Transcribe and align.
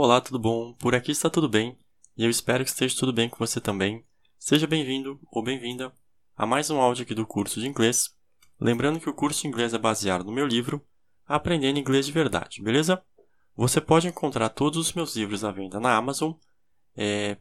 Olá, 0.00 0.20
tudo 0.20 0.38
bom? 0.38 0.74
Por 0.74 0.94
aqui 0.94 1.10
está 1.10 1.28
tudo 1.28 1.48
bem 1.48 1.76
e 2.16 2.22
eu 2.22 2.30
espero 2.30 2.62
que 2.62 2.70
esteja 2.70 2.96
tudo 2.96 3.12
bem 3.12 3.28
com 3.28 3.36
você 3.36 3.60
também. 3.60 4.04
Seja 4.38 4.64
bem-vindo 4.64 5.18
ou 5.28 5.42
bem-vinda 5.42 5.92
a 6.36 6.46
mais 6.46 6.70
um 6.70 6.80
áudio 6.80 7.02
aqui 7.02 7.16
do 7.16 7.26
curso 7.26 7.58
de 7.58 7.66
inglês. 7.66 8.14
Lembrando 8.60 9.00
que 9.00 9.10
o 9.10 9.12
curso 9.12 9.42
de 9.42 9.48
inglês 9.48 9.74
é 9.74 9.78
baseado 9.78 10.22
no 10.22 10.30
meu 10.30 10.46
livro 10.46 10.86
Aprendendo 11.26 11.80
Inglês 11.80 12.06
de 12.06 12.12
Verdade, 12.12 12.62
beleza? 12.62 13.02
Você 13.56 13.80
pode 13.80 14.06
encontrar 14.06 14.50
todos 14.50 14.78
os 14.78 14.92
meus 14.92 15.16
livros 15.16 15.42
à 15.42 15.50
venda 15.50 15.80
na 15.80 15.96
Amazon 15.96 16.34
é... 16.96 17.36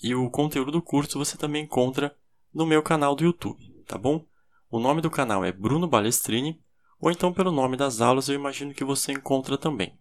e 0.00 0.14
o 0.14 0.30
conteúdo 0.30 0.70
do 0.70 0.80
curso 0.80 1.18
você 1.18 1.36
também 1.36 1.64
encontra 1.64 2.16
no 2.54 2.64
meu 2.64 2.84
canal 2.84 3.16
do 3.16 3.24
YouTube, 3.24 3.82
tá 3.84 3.98
bom? 3.98 4.24
O 4.70 4.78
nome 4.78 5.00
do 5.00 5.10
canal 5.10 5.44
é 5.44 5.50
Bruno 5.50 5.88
Balestrini 5.88 6.62
ou 7.00 7.10
então 7.10 7.32
pelo 7.32 7.50
nome 7.50 7.76
das 7.76 8.00
aulas 8.00 8.28
eu 8.28 8.36
imagino 8.36 8.72
que 8.72 8.84
você 8.84 9.10
encontra 9.10 9.58
também. 9.58 9.98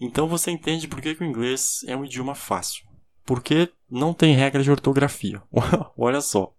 Então 0.00 0.26
você 0.26 0.50
entende 0.50 0.88
por 0.88 1.00
que, 1.00 1.14
que 1.14 1.22
o 1.22 1.26
inglês 1.26 1.84
é 1.86 1.94
um 1.94 2.04
idioma 2.04 2.34
fácil. 2.34 2.88
Porque 3.24 3.70
não 3.88 4.14
tem 4.14 4.34
regra 4.34 4.62
de 4.62 4.70
ortografia. 4.70 5.42
Olha 5.96 6.20
só. 6.20 6.54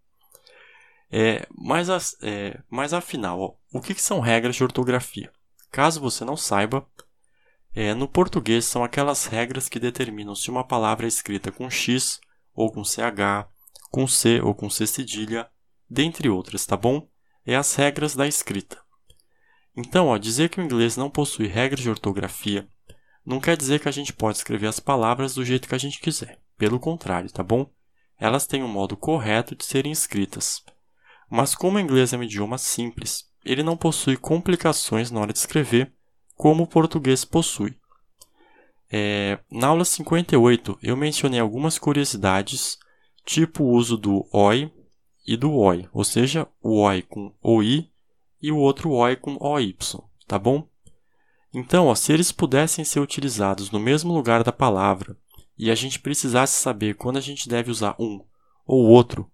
É, 1.12 1.46
mas, 1.52 2.16
é, 2.22 2.62
mas 2.70 2.94
afinal, 2.94 3.40
ó, 3.40 3.54
o 3.74 3.82
que, 3.82 3.94
que, 3.94 4.02
são 4.02 4.22
regras 4.22 4.56
de 4.56 4.64
ortografia? 4.64 5.30
Caso 5.70 6.00
você 6.00 6.24
não 6.24 6.38
saiba, 6.38 6.88
é, 7.74 7.94
no 7.94 8.08
português 8.08 8.64
são 8.64 8.84
aquelas 8.84 9.26
regras 9.26 9.68
que 9.68 9.80
determinam 9.80 10.36
se 10.36 10.50
uma 10.50 10.64
palavra 10.64 11.06
é 11.06 11.10
escrita 11.10 11.52
com 11.52 11.70
X 11.70 12.22
ou 12.54 12.72
com 12.72 12.84
CH, 12.84 13.48
com 13.90 14.08
C 14.08 14.40
ou 14.42 14.56
com 14.56 14.70
C 14.70 14.88
cedilha, 14.88 15.50
dentre 15.90 16.30
outras, 16.30 16.66
tá 16.66 16.78
bom? 16.78 17.10
É 17.46 17.56
as 17.56 17.76
regras 17.76 18.16
da 18.16 18.26
escrita. 18.26 18.80
Então, 19.76 20.08
ó, 20.08 20.18
dizer 20.18 20.50
que 20.50 20.62
o 20.62 20.64
inglês 20.64 20.96
não 20.96 21.10
possui 21.10 21.48
regras 21.48 21.82
de 21.82 21.90
ortografia 21.90 22.68
não 23.26 23.40
quer 23.40 23.56
dizer 23.56 23.80
que 23.80 23.88
a 23.88 23.92
gente 23.92 24.14
pode 24.14 24.38
escrever 24.38 24.68
as 24.68 24.80
palavras 24.80 25.36
do 25.36 25.46
jeito 25.46 25.68
que 25.68 25.76
a 25.76 25.78
gente 25.78 26.00
quiser. 26.00 26.40
Pelo 26.58 26.80
contrário, 26.80 27.32
tá 27.32 27.44
bom? 27.44 27.70
Elas 28.18 28.46
têm 28.46 28.64
um 28.64 28.68
modo 28.68 28.98
correto 28.98 29.56
de 29.56 29.66
serem 29.66 29.92
escritas. 29.92 30.64
Mas 31.30 31.56
como 31.56 31.78
o 31.78 31.80
inglês 31.80 32.14
é 32.14 32.18
um 32.18 32.24
idioma 32.24 32.58
simples, 32.58 33.26
ele 33.44 33.64
não 33.64 33.78
possui 33.78 34.18
complicações 34.18 35.10
na 35.10 35.20
hora 35.20 35.34
de 35.34 35.40
escrever, 35.40 35.94
como 36.36 36.64
o 36.64 36.68
português 36.68 37.24
possui. 37.26 37.76
É, 38.92 39.40
na 39.50 39.68
aula 39.68 39.86
58, 39.86 40.78
eu 40.82 40.98
mencionei 40.98 41.40
algumas 41.40 41.80
curiosidades, 41.80 42.78
tipo 43.26 43.64
o 43.64 43.72
uso 43.72 43.98
do 43.98 44.28
OI 44.34 44.72
e 45.26 45.38
do 45.38 45.54
OI, 45.54 45.88
ou 45.94 46.04
seja, 46.04 46.48
o 46.62 46.82
OI 46.82 47.02
com 47.04 47.34
OI 47.42 47.90
e 48.42 48.52
o 48.52 48.58
outro 48.58 48.92
OI 48.92 49.16
com 49.16 49.38
OY, 49.40 49.78
tá 50.28 50.38
bom? 50.38 50.68
Então, 51.54 51.88
ó, 51.88 51.96
se 51.96 52.14
eles 52.14 52.32
pudessem 52.32 52.86
ser 52.86 53.00
utilizados 53.00 53.72
no 53.72 53.80
mesmo 53.80 54.14
lugar 54.14 54.44
da 54.44 54.52
palavra 54.52 55.18
e 55.58 55.70
a 55.70 55.76
gente 55.76 56.00
precisasse 56.00 56.62
saber 56.62 56.96
quando 56.96 57.18
a 57.18 57.22
gente 57.22 57.50
deve 57.50 57.70
usar 57.70 57.96
um 58.00 58.24
ou 58.66 58.86
outro, 58.86 59.30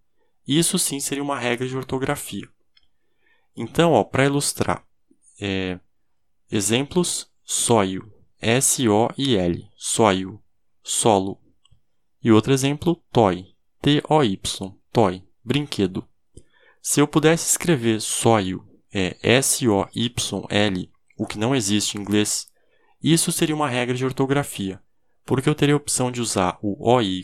isso 0.48 0.80
sim 0.80 1.00
seria 1.00 1.24
uma 1.24 1.38
regra 1.38 1.68
de 1.68 1.78
ortografia. 1.78 2.48
Então, 3.56 4.04
para 4.04 4.26
ilustrar, 4.26 4.86
é, 5.40 5.80
exemplos: 6.52 7.32
soil, 7.44 8.12
S-O-I-L, 8.40 9.68
soil, 9.76 10.42
solo. 10.84 11.40
E 12.24 12.32
outro 12.32 12.54
exemplo, 12.54 12.96
toy, 13.12 13.56
T-O-Y, 13.82 14.76
toy, 14.92 15.24
brinquedo. 15.44 16.08
Se 16.82 17.00
eu 17.00 17.08
pudesse 17.08 17.50
escrever 17.50 18.02
soil, 18.02 18.64
é 18.94 19.18
S-O-Y-L, 19.22 20.92
o 21.18 21.26
que 21.26 21.38
não 21.38 21.56
existe 21.56 21.98
em 21.98 22.02
inglês, 22.02 22.48
isso 23.02 23.32
seria 23.32 23.56
uma 23.56 23.68
regra 23.68 23.96
de 23.96 24.06
ortografia, 24.06 24.80
porque 25.26 25.50
eu 25.50 25.56
teria 25.56 25.74
a 25.74 25.78
opção 25.78 26.12
de 26.12 26.22
usar 26.22 26.58
o 26.62 26.90
OI 26.90 27.24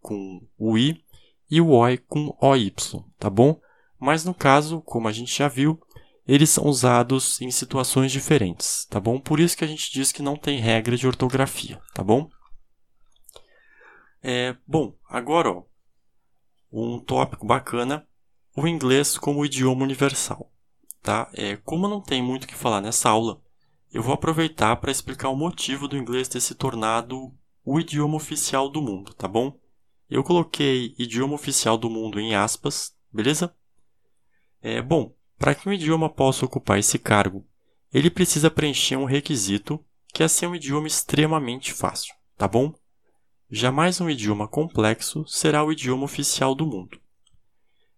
com 0.00 0.46
o 0.58 0.78
I 0.78 1.04
e 1.50 1.60
o 1.60 1.70
OI 1.70 1.98
com 1.98 2.36
OY, 2.40 2.74
tá 3.18 3.28
bom? 3.28 3.60
Mas 3.98 4.24
no 4.24 4.32
caso, 4.32 4.80
como 4.80 5.08
a 5.08 5.12
gente 5.12 5.36
já 5.36 5.46
viu, 5.46 5.78
eles 6.26 6.48
são 6.50 6.64
usados 6.64 7.40
em 7.40 7.50
situações 7.50 8.10
diferentes, 8.10 8.86
tá 8.86 8.98
bom? 8.98 9.20
Por 9.20 9.38
isso 9.40 9.56
que 9.56 9.64
a 9.64 9.68
gente 9.68 9.92
diz 9.92 10.10
que 10.10 10.22
não 10.22 10.36
tem 10.36 10.58
regra 10.58 10.96
de 10.96 11.06
ortografia, 11.06 11.80
tá 11.92 12.02
bom? 12.02 12.28
É, 14.22 14.56
bom, 14.66 14.94
agora 15.08 15.50
ó, 15.50 15.64
um 16.72 16.98
tópico 16.98 17.46
bacana, 17.46 18.06
o 18.56 18.66
inglês 18.66 19.18
como 19.18 19.44
idioma 19.44 19.82
universal 19.82 20.50
tá? 21.02 21.30
É, 21.34 21.56
como 21.56 21.88
não 21.88 22.00
tem 22.00 22.22
muito 22.22 22.44
o 22.44 22.46
que 22.46 22.54
falar 22.54 22.80
nessa 22.80 23.08
aula, 23.10 23.40
eu 23.92 24.02
vou 24.02 24.14
aproveitar 24.14 24.76
para 24.76 24.90
explicar 24.90 25.28
o 25.30 25.36
motivo 25.36 25.88
do 25.88 25.96
inglês 25.96 26.28
ter 26.28 26.40
se 26.40 26.54
tornado 26.54 27.32
o 27.64 27.80
idioma 27.80 28.16
oficial 28.16 28.68
do 28.68 28.80
mundo, 28.80 29.12
tá 29.14 29.26
bom? 29.26 29.58
Eu 30.08 30.22
coloquei 30.24 30.94
idioma 30.98 31.34
oficial 31.34 31.76
do 31.76 31.90
mundo 31.90 32.20
em 32.20 32.34
aspas, 32.34 32.94
beleza? 33.12 33.54
É, 34.62 34.82
bom, 34.82 35.14
para 35.38 35.54
que 35.54 35.68
um 35.68 35.72
idioma 35.72 36.08
possa 36.08 36.44
ocupar 36.44 36.78
esse 36.78 36.98
cargo, 36.98 37.46
ele 37.92 38.10
precisa 38.10 38.50
preencher 38.50 38.96
um 38.96 39.04
requisito 39.04 39.82
que 40.12 40.22
é 40.22 40.28
ser 40.28 40.46
um 40.46 40.54
idioma 40.54 40.86
extremamente 40.86 41.72
fácil, 41.72 42.14
tá 42.36 42.46
bom? 42.46 42.74
Jamais 43.50 44.00
um 44.00 44.10
idioma 44.10 44.46
complexo 44.46 45.24
será 45.26 45.64
o 45.64 45.72
idioma 45.72 46.04
oficial 46.04 46.54
do 46.54 46.66
mundo. 46.66 46.99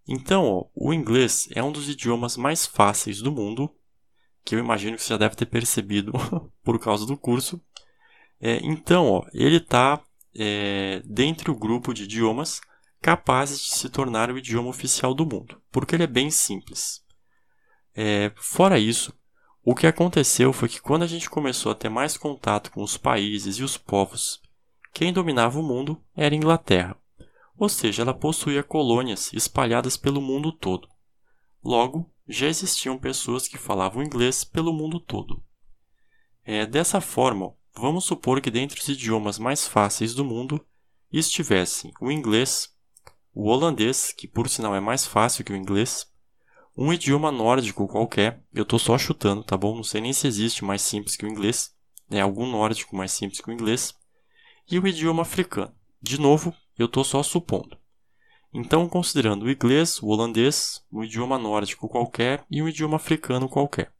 Então, 0.06 0.44
ó, 0.44 0.66
o 0.74 0.92
inglês 0.92 1.48
é 1.54 1.62
um 1.62 1.72
dos 1.72 1.88
idiomas 1.88 2.36
mais 2.36 2.66
fáceis 2.66 3.20
do 3.20 3.30
mundo, 3.30 3.72
que 4.44 4.54
eu 4.54 4.58
imagino 4.58 4.96
que 4.96 5.02
você 5.02 5.10
já 5.10 5.16
deve 5.16 5.36
ter 5.36 5.46
percebido 5.46 6.12
por 6.62 6.78
causa 6.78 7.06
do 7.06 7.16
curso. 7.16 7.60
É, 8.40 8.58
então, 8.62 9.08
ó, 9.08 9.24
ele 9.32 9.56
está 9.58 10.02
é, 10.34 11.02
dentre 11.04 11.50
o 11.50 11.56
grupo 11.56 11.94
de 11.94 12.04
idiomas 12.04 12.60
capazes 13.00 13.60
de 13.60 13.70
se 13.70 13.88
tornar 13.88 14.30
o 14.30 14.38
idioma 14.38 14.68
oficial 14.68 15.14
do 15.14 15.26
mundo, 15.26 15.60
porque 15.70 15.94
ele 15.94 16.04
é 16.04 16.08
bem 16.08 16.30
simples. 16.30 17.04
É, 17.94 18.32
fora 18.36 18.78
isso, 18.78 19.12
o 19.64 19.74
que 19.74 19.86
aconteceu 19.86 20.52
foi 20.52 20.68
que 20.68 20.80
quando 20.80 21.02
a 21.02 21.06
gente 21.06 21.30
começou 21.30 21.70
a 21.70 21.74
ter 21.74 21.88
mais 21.88 22.16
contato 22.16 22.70
com 22.72 22.82
os 22.82 22.96
países 22.96 23.56
e 23.58 23.62
os 23.62 23.76
povos, 23.76 24.40
quem 24.92 25.12
dominava 25.12 25.58
o 25.58 25.62
mundo 25.62 26.00
era 26.16 26.34
a 26.34 26.36
Inglaterra 26.36 26.96
ou 27.62 27.68
seja, 27.68 28.02
ela 28.02 28.12
possuía 28.12 28.60
colônias 28.64 29.32
espalhadas 29.32 29.96
pelo 29.96 30.20
mundo 30.20 30.50
todo. 30.50 30.88
Logo, 31.62 32.12
já 32.26 32.48
existiam 32.48 32.98
pessoas 32.98 33.46
que 33.46 33.56
falavam 33.56 34.02
inglês 34.02 34.42
pelo 34.42 34.72
mundo 34.72 34.98
todo. 34.98 35.40
É, 36.44 36.66
dessa 36.66 37.00
forma, 37.00 37.54
vamos 37.72 38.04
supor 38.04 38.40
que 38.40 38.50
dentre 38.50 38.80
os 38.80 38.88
idiomas 38.88 39.38
mais 39.38 39.64
fáceis 39.64 40.12
do 40.12 40.24
mundo 40.24 40.60
estivessem 41.12 41.92
o 42.00 42.10
inglês, 42.10 42.74
o 43.32 43.48
holandês, 43.48 44.12
que 44.12 44.26
por 44.26 44.48
sinal 44.48 44.74
é 44.74 44.80
mais 44.80 45.06
fácil 45.06 45.44
que 45.44 45.52
o 45.52 45.56
inglês, 45.56 46.10
um 46.76 46.92
idioma 46.92 47.30
nórdico 47.30 47.86
qualquer, 47.86 48.42
eu 48.52 48.64
estou 48.64 48.80
só 48.80 48.98
chutando, 48.98 49.44
tá 49.44 49.56
bom? 49.56 49.76
Não 49.76 49.84
sei 49.84 50.00
nem 50.00 50.12
se 50.12 50.26
existe 50.26 50.64
mais 50.64 50.82
simples 50.82 51.14
que 51.14 51.24
o 51.24 51.28
inglês, 51.28 51.72
é 52.10 52.20
algum 52.20 52.50
nórdico 52.50 52.96
mais 52.96 53.12
simples 53.12 53.40
que 53.40 53.48
o 53.48 53.52
inglês, 53.52 53.94
e 54.68 54.80
o 54.80 54.88
idioma 54.88 55.22
africano. 55.22 55.72
De 56.02 56.20
novo, 56.20 56.52
eu 56.78 56.86
estou 56.86 57.04
só 57.04 57.22
supondo. 57.22 57.76
Então, 58.52 58.88
considerando 58.88 59.44
o 59.44 59.50
inglês, 59.50 60.02
o 60.02 60.08
holandês, 60.08 60.84
um 60.92 61.02
idioma 61.02 61.38
nórdico 61.38 61.88
qualquer 61.88 62.44
e 62.50 62.62
um 62.62 62.68
idioma 62.68 62.96
africano 62.96 63.48
qualquer. 63.48 63.92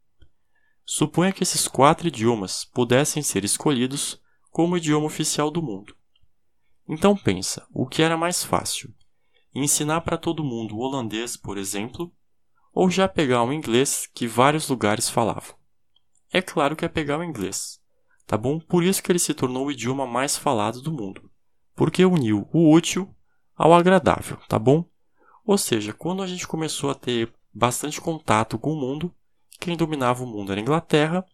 Suponha 0.85 1.33
que 1.33 1.43
esses 1.43 1.67
quatro 1.67 2.09
idiomas 2.09 2.65
pudessem 2.65 3.23
ser 3.23 3.45
escolhidos 3.45 4.21
como 4.51 4.77
idioma 4.77 5.07
oficial 5.07 5.51
do 5.51 5.63
mundo. 5.63 5.97
Então 6.87 7.17
pensa, 7.17 7.67
o 7.73 7.87
que 7.87 8.03
era 8.03 8.17
mais 8.17 8.45
fácil? 8.45 8.93
Ensinar 9.55 10.03
para 10.03 10.19
todo 10.19 10.45
mundo 10.45 10.77
o 10.77 10.81
holandês, 10.81 11.37
por 11.37 11.57
exemplo, 11.57 12.13
ou 12.75 12.91
já 12.91 13.09
pegar 13.09 13.45
o 13.45 13.53
inglês 13.53 14.07
que 14.13 14.27
vários 14.27 14.69
lugares 14.69 15.09
falavam? 15.09 15.55
É 16.31 16.43
claro 16.43 16.77
que 16.77 16.85
é 16.85 16.89
pegar 16.89 17.19
o 17.19 17.25
inglês, 17.25 17.81
tá 18.27 18.37
bom? 18.37 18.59
Por 18.59 18.83
isso 18.83 19.03
que 19.03 19.11
ele 19.11 19.19
se 19.19 19.33
tornou 19.33 19.67
o 19.67 19.73
idioma 19.73 20.07
mais 20.07 20.37
falado 20.37 20.83
do 20.83 20.93
mundo, 20.93 21.31
porque 21.75 22.05
uniu 22.05 22.49
o 22.53 22.73
útil 22.73 23.15
ao 23.57 23.73
agradável, 23.73 24.39
tá 24.49 24.59
bom? 24.59 24.85
Ou 25.45 25.59
seja, 25.59 25.93
quando 25.93 26.23
a 26.23 26.27
gente 26.27 26.47
começou 26.47 26.91
a 26.91 26.95
ter 26.95 27.33
bastante 27.53 28.01
contato 28.01 28.59
com 28.59 28.73
o 28.73 28.81
mundo, 28.81 29.15
quem 29.61 29.77
dominava 29.77 30.25
o 30.25 30.27
mundo 30.27 30.53
era 30.53 30.61
a 30.61 30.63
Inglaterra, 30.63 31.25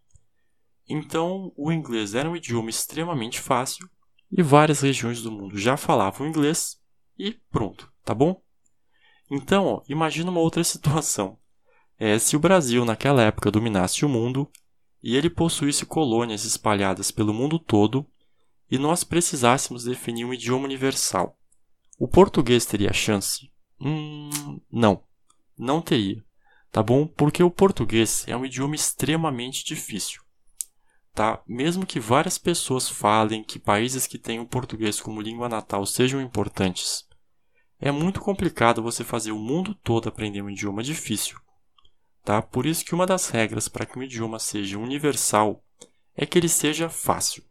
então 0.88 1.52
o 1.56 1.70
inglês 1.70 2.14
era 2.14 2.28
um 2.28 2.36
idioma 2.36 2.70
extremamente 2.70 3.40
fácil 3.40 3.88
e 4.30 4.42
várias 4.42 4.80
regiões 4.80 5.22
do 5.22 5.30
mundo 5.30 5.58
já 5.58 5.76
falavam 5.76 6.26
inglês 6.26 6.80
e 7.18 7.32
pronto, 7.50 7.92
tá 8.04 8.14
bom? 8.14 8.42
Então, 9.30 9.66
ó, 9.66 9.82
imagina 9.88 10.30
uma 10.30 10.40
outra 10.40 10.62
situação. 10.64 11.38
É, 11.98 12.18
se 12.18 12.36
o 12.36 12.40
Brasil 12.40 12.84
naquela 12.84 13.22
época 13.22 13.50
dominasse 13.50 14.04
o 14.04 14.08
mundo 14.08 14.48
e 15.02 15.16
ele 15.16 15.28
possuísse 15.28 15.84
colônias 15.84 16.44
espalhadas 16.44 17.10
pelo 17.10 17.34
mundo 17.34 17.58
todo 17.58 18.06
e 18.70 18.78
nós 18.78 19.04
precisássemos 19.04 19.84
definir 19.84 20.24
um 20.24 20.34
idioma 20.34 20.64
universal, 20.64 21.38
o 21.98 22.06
português 22.06 22.64
teria 22.64 22.92
chance? 22.92 23.50
Hum, 23.80 24.60
não, 24.70 25.02
não 25.56 25.80
teria, 25.80 26.24
tá 26.70 26.82
bom? 26.82 27.06
Porque 27.06 27.42
o 27.42 27.50
português 27.50 28.24
é 28.26 28.36
um 28.36 28.44
idioma 28.44 28.74
extremamente 28.74 29.64
difícil 29.64 30.22
tá? 31.18 31.42
Mesmo 31.48 31.84
que 31.84 31.98
várias 31.98 32.38
pessoas 32.38 32.88
falem 32.88 33.42
que 33.42 33.58
países 33.58 34.06
que 34.06 34.16
têm 34.16 34.38
o 34.38 34.46
português 34.46 35.00
como 35.00 35.20
língua 35.20 35.48
natal 35.48 35.84
sejam 35.84 36.20
importantes, 36.20 37.08
é 37.80 37.90
muito 37.90 38.20
complicado 38.20 38.80
você 38.80 39.02
fazer 39.02 39.32
o 39.32 39.38
mundo 39.38 39.74
todo 39.82 40.08
aprender 40.08 40.42
um 40.42 40.48
idioma 40.48 40.80
difícil, 40.80 41.36
tá? 42.22 42.40
Por 42.40 42.66
isso 42.66 42.84
que 42.84 42.94
uma 42.94 43.04
das 43.04 43.30
regras 43.30 43.66
para 43.66 43.84
que 43.84 43.98
um 43.98 44.02
idioma 44.04 44.38
seja 44.38 44.78
universal 44.78 45.60
é 46.14 46.24
que 46.24 46.38
ele 46.38 46.48
seja 46.48 46.88
fácil, 46.88 47.42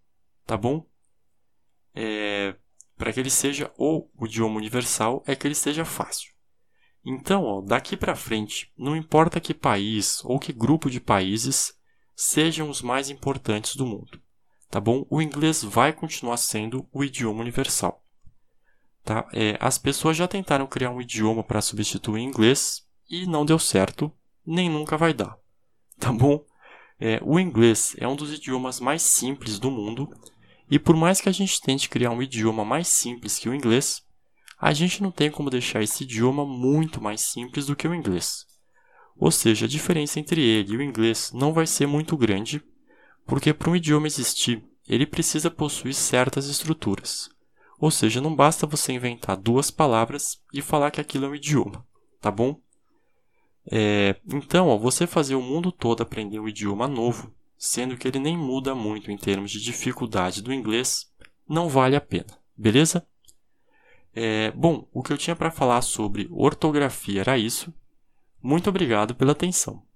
tá 0.45 0.55
bom? 0.55 0.85
É, 1.99 2.55
para 2.95 3.11
que 3.11 3.19
ele 3.19 3.29
seja 3.31 3.71
o 3.75 4.07
idioma 4.21 4.57
universal 4.57 5.23
é 5.25 5.35
que 5.35 5.47
ele 5.47 5.55
seja 5.55 5.83
fácil. 5.83 6.31
Então, 7.03 7.43
ó, 7.43 7.61
daqui 7.61 7.97
para 7.97 8.15
frente, 8.15 8.71
não 8.77 8.95
importa 8.95 9.39
que 9.39 9.51
país 9.51 10.23
ou 10.23 10.37
que 10.37 10.53
grupo 10.53 10.91
de 10.91 10.99
países 10.99 11.73
sejam 12.15 12.69
os 12.69 12.83
mais 12.83 13.09
importantes 13.09 13.75
do 13.75 13.85
mundo. 13.85 14.21
Tá 14.69 14.79
bom? 14.79 15.07
O 15.09 15.21
inglês 15.21 15.63
vai 15.63 15.91
continuar 15.91 16.37
sendo 16.37 16.87
o 16.91 17.03
idioma 17.03 17.41
universal. 17.41 18.03
Tá? 19.03 19.27
É, 19.33 19.57
as 19.59 19.79
pessoas 19.79 20.15
já 20.15 20.27
tentaram 20.27 20.67
criar 20.67 20.91
um 20.91 21.01
idioma 21.01 21.43
para 21.43 21.61
substituir 21.61 22.19
o 22.19 22.23
inglês 22.23 22.85
e 23.09 23.25
não 23.25 23.45
deu 23.45 23.57
certo, 23.57 24.11
nem 24.45 24.69
nunca 24.69 24.97
vai 24.97 25.13
dar. 25.13 25.35
Tá 25.97 26.11
bom? 26.11 26.45
É, 26.99 27.19
o 27.23 27.39
inglês 27.39 27.95
é 27.97 28.07
um 28.07 28.15
dos 28.15 28.33
idiomas 28.33 28.79
mais 28.79 29.01
simples 29.01 29.57
do 29.57 29.71
mundo 29.71 30.09
e 30.69 30.77
por 30.77 30.95
mais 30.95 31.21
que 31.21 31.29
a 31.29 31.31
gente 31.31 31.61
tente 31.61 31.89
criar 31.89 32.11
um 32.11 32.21
idioma 32.21 32.65
mais 32.65 32.87
simples 32.87 33.39
que 33.39 33.47
o 33.47 33.53
inglês, 33.53 34.03
a 34.59 34.73
gente 34.73 35.01
não 35.01 35.11
tem 35.11 35.29
como 35.29 35.49
deixar 35.49 35.81
esse 35.81 36.03
idioma 36.03 36.45
muito 36.45 37.01
mais 37.01 37.21
simples 37.21 37.67
do 37.67 37.75
que 37.75 37.87
o 37.87 37.93
inglês. 37.93 38.45
Ou 39.15 39.31
seja, 39.31 39.65
a 39.65 39.69
diferença 39.69 40.19
entre 40.19 40.41
ele 40.41 40.73
e 40.73 40.77
o 40.77 40.81
inglês 40.81 41.31
não 41.33 41.53
vai 41.53 41.65
ser 41.65 41.87
muito 41.87 42.17
grande, 42.17 42.63
porque 43.25 43.53
para 43.53 43.69
um 43.69 43.75
idioma 43.75 44.07
existir, 44.07 44.63
ele 44.87 45.05
precisa 45.05 45.51
possuir 45.51 45.93
certas 45.93 46.47
estruturas. 46.47 47.29
Ou 47.79 47.91
seja, 47.91 48.21
não 48.21 48.35
basta 48.35 48.65
você 48.65 48.93
inventar 48.93 49.37
duas 49.37 49.69
palavras 49.69 50.41
e 50.53 50.61
falar 50.61 50.91
que 50.91 51.01
aquilo 51.01 51.25
é 51.25 51.29
um 51.29 51.35
idioma, 51.35 51.85
tá 52.19 52.31
bom? 52.31 52.59
É, 53.69 54.15
então, 54.25 54.69
ó, 54.69 54.77
você 54.77 55.05
fazer 55.05 55.35
o 55.35 55.41
mundo 55.41 55.71
todo 55.71 56.01
aprender 56.01 56.39
um 56.39 56.47
idioma 56.47 56.87
novo, 56.87 57.33
sendo 57.57 57.97
que 57.97 58.07
ele 58.07 58.19
nem 58.19 58.37
muda 58.37 58.75
muito 58.75 59.11
em 59.11 59.17
termos 59.17 59.51
de 59.51 59.61
dificuldade 59.61 60.41
do 60.41 60.53
inglês, 60.53 61.11
não 61.47 61.69
vale 61.69 61.95
a 61.95 62.01
pena, 62.01 62.37
beleza? 62.55 63.07
É, 64.13 64.51
bom, 64.51 64.87
o 64.91 65.01
que 65.01 65.13
eu 65.13 65.17
tinha 65.17 65.35
para 65.35 65.51
falar 65.51 65.81
sobre 65.81 66.27
ortografia 66.31 67.21
era 67.21 67.37
isso. 67.37 67.73
Muito 68.41 68.69
obrigado 68.69 69.15
pela 69.15 69.31
atenção. 69.31 69.86